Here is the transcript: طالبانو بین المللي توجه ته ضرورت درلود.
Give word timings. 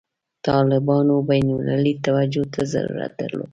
طالبانو 0.47 1.15
بین 1.29 1.47
المللي 1.55 1.93
توجه 2.05 2.43
ته 2.53 2.61
ضرورت 2.73 3.11
درلود. 3.19 3.49